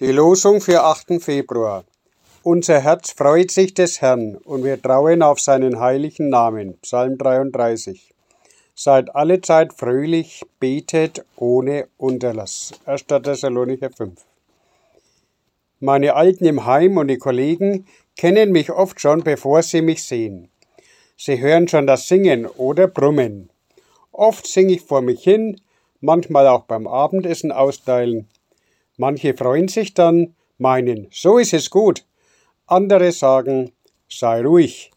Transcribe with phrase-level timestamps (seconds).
[0.00, 1.20] Die Losung für 8.
[1.20, 1.84] Februar.
[2.44, 6.78] Unser Herz freut sich des Herrn und wir trauen auf seinen heiligen Namen.
[6.82, 8.14] Psalm 33.
[8.76, 12.74] Seid alle Zeit fröhlich, betet ohne Unterlass.
[12.84, 13.06] 1.
[13.06, 14.24] Thessalonicher 5.
[15.80, 17.84] Meine Alten im Heim und die Kollegen
[18.16, 20.48] kennen mich oft schon, bevor sie mich sehen.
[21.16, 23.50] Sie hören schon das Singen oder Brummen.
[24.12, 25.60] Oft singe ich vor mich hin,
[26.00, 28.28] manchmal auch beim Abendessen austeilen.
[28.98, 32.04] Manche freuen sich dann, meinen, so ist es gut.
[32.66, 33.72] Andere sagen,
[34.08, 34.90] sei ruhig.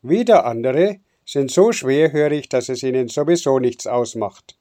[0.00, 4.56] Wieder andere sind so schwerhörig, dass es ihnen sowieso nichts ausmacht.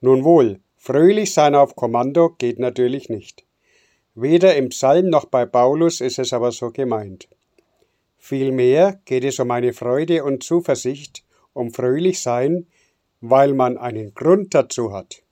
[0.00, 3.44] Nun wohl, fröhlich sein auf Kommando geht natürlich nicht.
[4.14, 7.28] Weder im Psalm noch bei Paulus ist es aber so gemeint.
[8.16, 12.66] Vielmehr geht es um eine Freude und Zuversicht, um fröhlich sein,
[13.20, 15.22] weil man einen Grund dazu hat.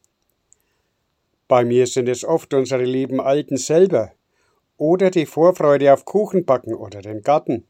[1.51, 4.13] Bei mir sind es oft unsere lieben Alten selber
[4.77, 7.67] oder die Vorfreude auf Kuchenbacken oder den Garten.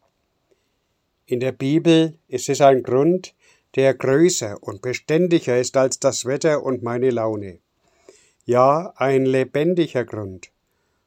[1.25, 3.35] In der Bibel ist es ein Grund,
[3.77, 7.61] der größer und beständiger ist als das Wetter und meine Laune.
[8.45, 10.51] Ja, ein lebendiger Grund.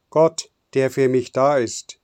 [0.09, 1.99] Gott, der für mich da ist.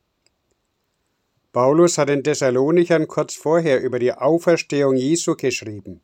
[1.52, 6.02] Paulus hat den Thessalonichern kurz vorher über die Auferstehung Jesu geschrieben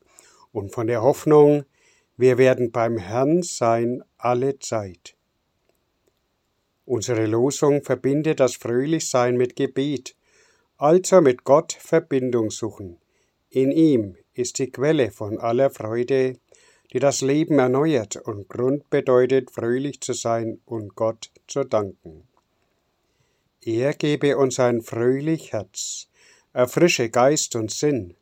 [0.52, 1.66] und von der Hoffnung,
[2.18, 5.16] wir werden beim Herrn sein alle Zeit.
[6.86, 10.16] Unsere Losung verbindet das Fröhlichsein mit Gebet,
[10.78, 12.98] also mit Gott Verbindung suchen.
[13.50, 16.38] In ihm ist die Quelle von aller Freude,
[16.94, 22.28] die das Leben erneuert und Grund bedeutet, fröhlich zu sein und Gott zu danken.
[23.62, 26.08] Er gebe uns ein fröhlich Herz,
[26.54, 28.16] erfrische Geist und Sinn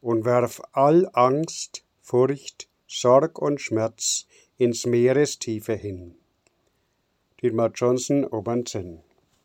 [0.00, 4.26] und werf all Angst, Furcht, Sorg und Schmerz
[4.58, 6.16] ins Meerestiefe hin.
[7.40, 9.04] Dietmar Johnson, Obernzinn